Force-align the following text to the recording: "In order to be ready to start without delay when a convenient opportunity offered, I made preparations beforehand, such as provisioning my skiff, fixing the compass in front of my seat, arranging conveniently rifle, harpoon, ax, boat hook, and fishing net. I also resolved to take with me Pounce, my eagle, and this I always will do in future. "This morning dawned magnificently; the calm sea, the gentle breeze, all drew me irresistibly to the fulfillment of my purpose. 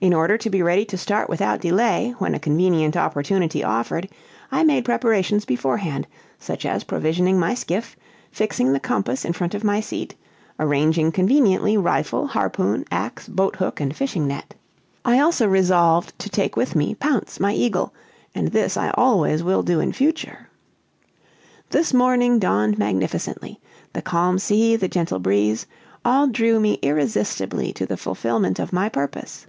"In 0.00 0.12
order 0.12 0.36
to 0.36 0.50
be 0.50 0.60
ready 0.60 0.84
to 0.86 0.98
start 0.98 1.28
without 1.28 1.60
delay 1.60 2.16
when 2.18 2.34
a 2.34 2.40
convenient 2.40 2.96
opportunity 2.96 3.62
offered, 3.62 4.08
I 4.50 4.64
made 4.64 4.84
preparations 4.84 5.44
beforehand, 5.44 6.08
such 6.36 6.66
as 6.66 6.82
provisioning 6.82 7.38
my 7.38 7.54
skiff, 7.54 7.94
fixing 8.32 8.72
the 8.72 8.80
compass 8.80 9.24
in 9.24 9.32
front 9.32 9.54
of 9.54 9.62
my 9.62 9.78
seat, 9.78 10.16
arranging 10.58 11.12
conveniently 11.12 11.76
rifle, 11.76 12.26
harpoon, 12.26 12.84
ax, 12.90 13.28
boat 13.28 13.54
hook, 13.54 13.78
and 13.80 13.94
fishing 13.94 14.26
net. 14.26 14.56
I 15.04 15.20
also 15.20 15.46
resolved 15.46 16.18
to 16.18 16.28
take 16.28 16.56
with 16.56 16.74
me 16.74 16.96
Pounce, 16.96 17.38
my 17.38 17.54
eagle, 17.54 17.94
and 18.34 18.48
this 18.48 18.76
I 18.76 18.90
always 18.94 19.44
will 19.44 19.62
do 19.62 19.78
in 19.78 19.92
future. 19.92 20.48
"This 21.70 21.94
morning 21.94 22.40
dawned 22.40 22.78
magnificently; 22.78 23.60
the 23.92 24.02
calm 24.02 24.40
sea, 24.40 24.74
the 24.74 24.88
gentle 24.88 25.20
breeze, 25.20 25.68
all 26.04 26.26
drew 26.26 26.58
me 26.58 26.80
irresistibly 26.82 27.72
to 27.74 27.86
the 27.86 27.96
fulfillment 27.96 28.58
of 28.58 28.72
my 28.72 28.88
purpose. 28.88 29.46